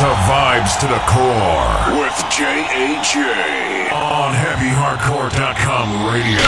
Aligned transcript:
to 0.00 0.06
Vibes 0.06 0.80
to 0.80 0.86
the 0.86 0.98
Core 1.00 2.00
with 2.00 2.24
J.A.J. 2.30 3.90
on 3.92 4.32
HeavyHardcore.com 4.32 6.06
radio. 6.10 6.40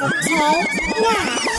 The. 0.00 1.49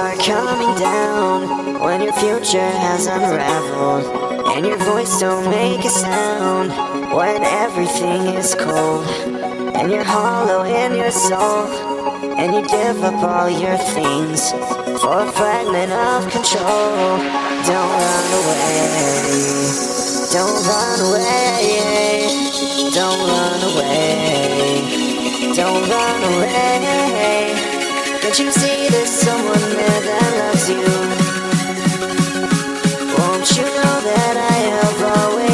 Are 0.00 0.16
coming 0.16 0.74
down, 0.78 1.78
when 1.80 2.00
your 2.00 2.14
future 2.14 2.72
has 2.86 3.06
unraveled 3.06 4.06
and 4.56 4.64
your 4.64 4.78
voice 4.78 5.20
don't 5.20 5.50
make 5.50 5.84
a 5.84 5.90
sound, 5.90 6.70
when 7.12 7.44
everything 7.44 8.22
is 8.40 8.54
cold 8.54 9.06
and 9.76 9.92
you're 9.92 10.02
hollow 10.02 10.64
in 10.64 10.96
your 10.96 11.10
soul, 11.10 11.66
and 12.40 12.54
you 12.54 12.62
give 12.66 13.04
up 13.04 13.22
all 13.22 13.50
your 13.50 13.76
things 13.94 14.52
for 15.02 15.20
a 15.20 15.32
fragment 15.32 15.92
of 15.92 16.30
control. 16.32 17.18
Don't 17.68 17.92
run 18.04 18.26
away, 18.40 19.76
don't 20.32 20.60
run 20.70 21.00
away, 21.10 22.26
don't 22.94 23.20
run 23.28 23.60
away. 23.70 25.10
Don't 25.54 25.88
run 25.90 26.22
away. 26.32 27.69
Won't 33.18 33.56
you 33.56 33.64
know 33.64 33.96
that 34.06 34.36
I 34.36 34.56
have 34.70 35.02
always 35.18 35.49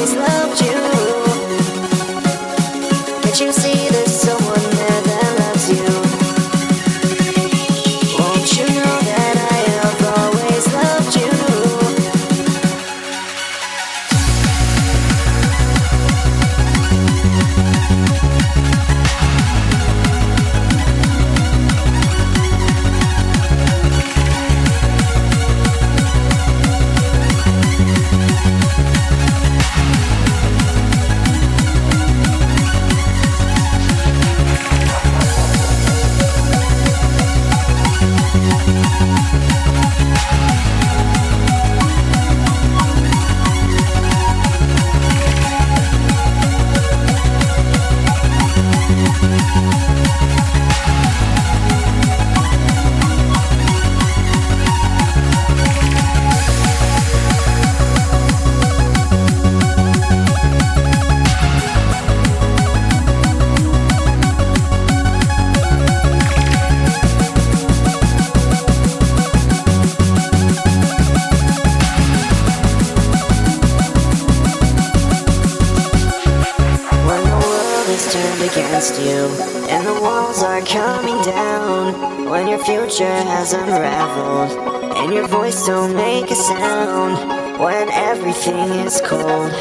against 78.43 79.01
you 79.01 79.29
and 79.69 79.87
the 79.87 80.01
walls 80.01 80.43
are 80.43 80.61
coming 80.63 81.21
down, 81.23 82.29
when 82.31 82.47
your 82.49 82.59
future 82.65 83.05
has 83.05 83.53
unraveled 83.53 84.53
and 84.97 85.13
your 85.13 85.27
voice 85.27 85.67
don't 85.67 85.95
make 85.95 86.31
a 86.31 86.35
sound, 86.35 87.61
when 87.61 87.89
everything 87.91 88.69
is 88.87 89.01
cold 89.05 89.53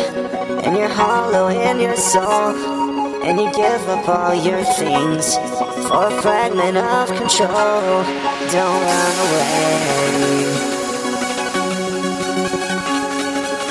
and 0.64 0.76
you're 0.78 0.88
hollow 0.90 1.48
in 1.48 1.80
your 1.80 1.96
soul, 1.96 2.56
and 3.24 3.40
you 3.40 3.52
give 3.54 3.90
up 3.90 4.08
all 4.08 4.36
your 4.36 4.64
things 4.64 5.36
for 5.88 6.08
a 6.08 6.22
fragment 6.22 6.78
of 6.78 7.08
control. 7.10 8.04
Don't 8.52 8.82
run 8.90 9.16
away. 9.26 9.76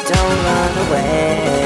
Don't 0.09 0.39
run 0.45 0.75
away. 0.89 1.64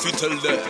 fi 0.00 0.10
tell 0.12 0.36
them. 0.40 0.69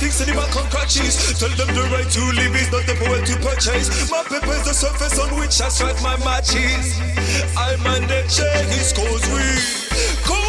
things 0.00 0.20
in 0.24 0.32
the 0.32 0.34
back 0.34 0.56
on 0.56 0.64
crutches. 0.72 1.36
Tell 1.36 1.52
them 1.60 1.68
the 1.76 1.84
right 1.92 2.08
to 2.08 2.22
live 2.32 2.56
is 2.56 2.72
not 2.72 2.88
the 2.88 2.96
power 2.96 3.20
to 3.20 3.34
purchase. 3.44 4.10
My 4.10 4.24
paper 4.24 4.56
is 4.56 4.64
the 4.64 4.72
surface 4.72 5.20
on 5.20 5.28
which 5.36 5.60
I 5.60 5.68
strike 5.68 6.00
my 6.00 6.16
matches. 6.24 6.96
I 7.52 7.76
man 7.84 8.08
the 8.08 8.24
chase 8.24 8.96
cause 8.96 9.24
we 9.28 9.44
go 10.24 10.40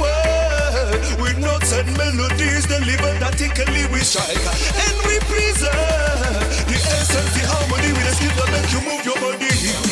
world 0.00 1.20
with 1.20 1.36
notes 1.38 1.72
and 1.76 1.88
melodies 1.96 2.64
delivered 2.66 3.20
articulately 3.22 3.84
we 3.92 4.00
strike 4.00 4.40
and 4.40 4.96
we 5.04 5.20
preserve 5.28 6.48
the 6.64 6.78
essence, 6.96 7.30
the 7.36 7.44
harmony 7.44 7.92
with 7.92 8.06
the 8.08 8.14
skill 8.16 8.34
that 8.40 8.48
make 8.48 8.72
you 8.72 8.80
move 8.80 9.04
your 9.04 9.18
body. 9.20 9.85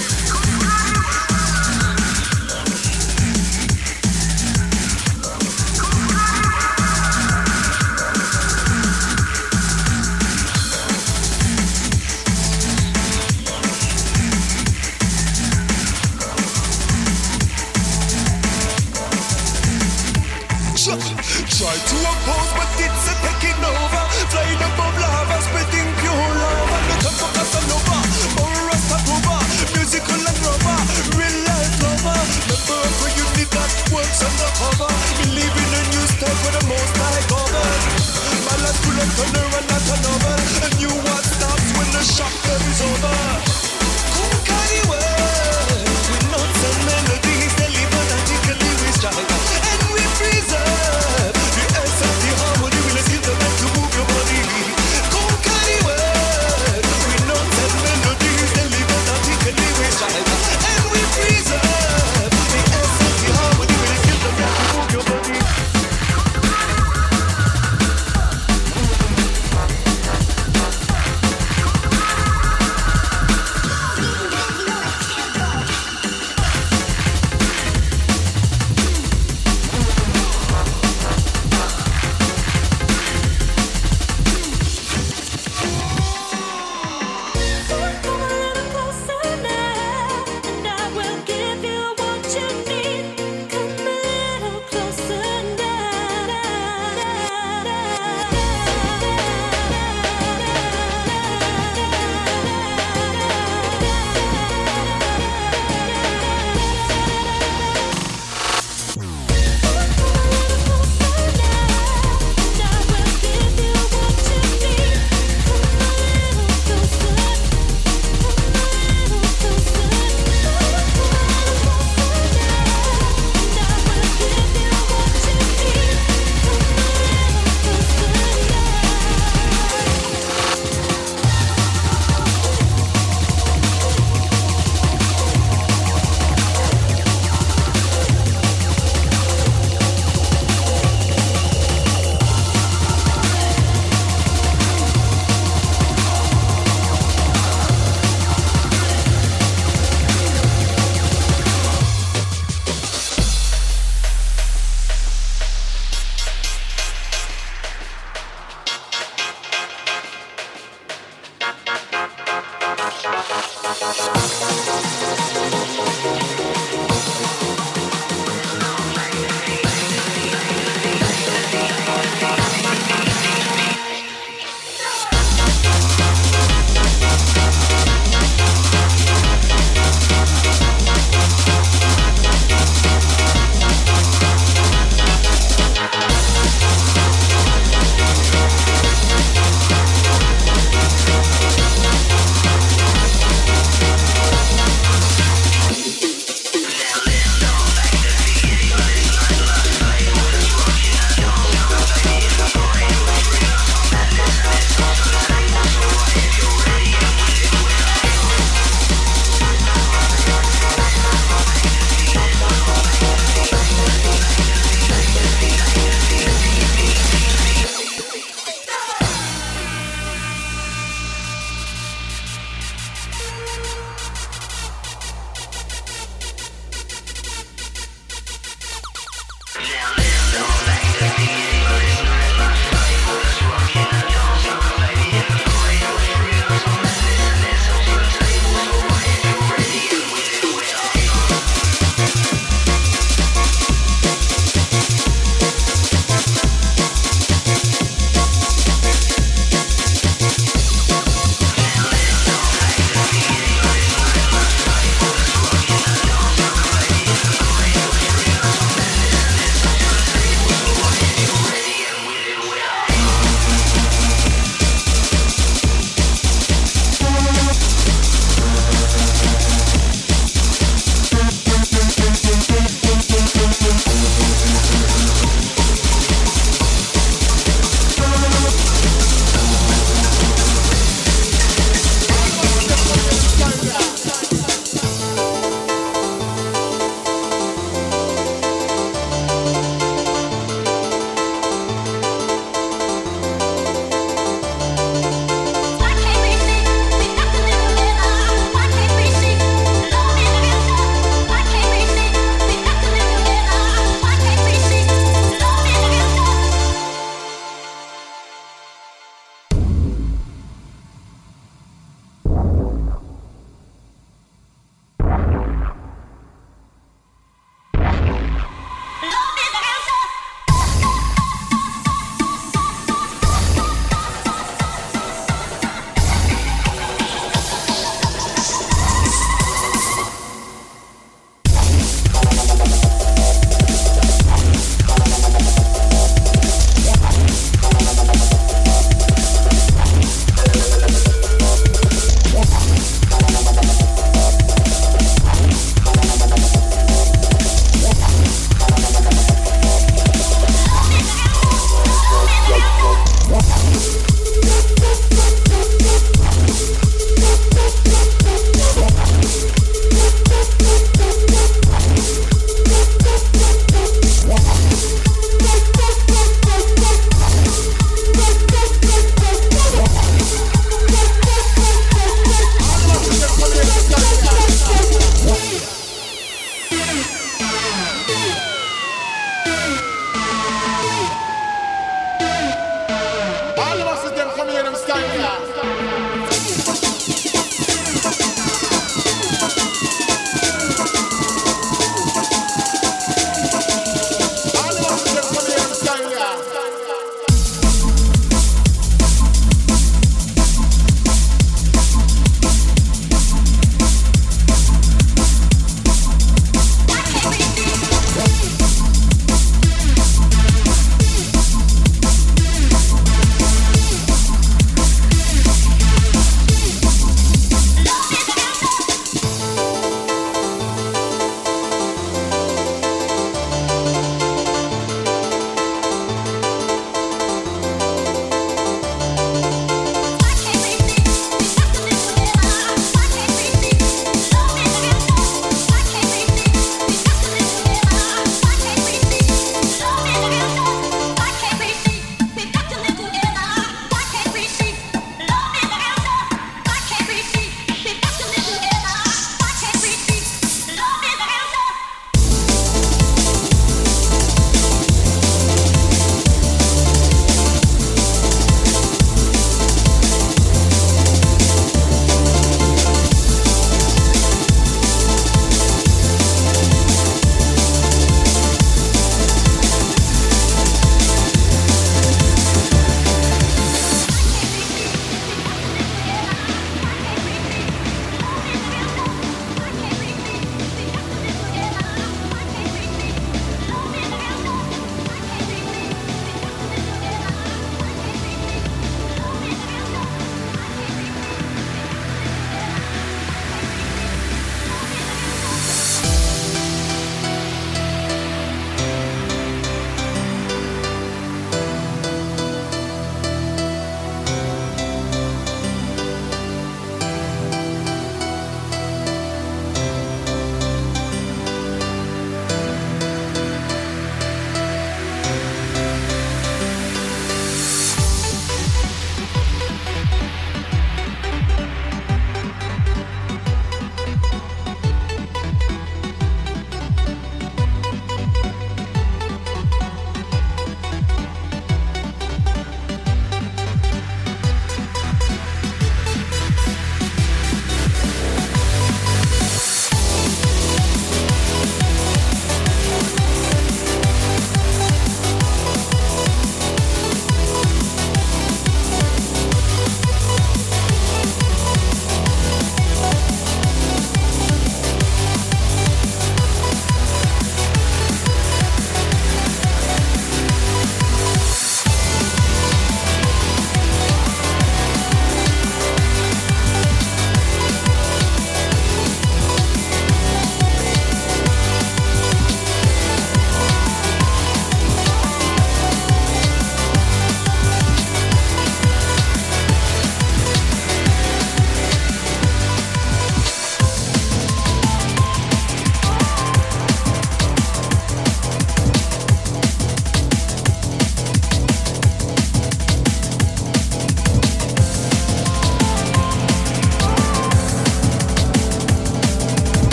Who's 22.24 22.63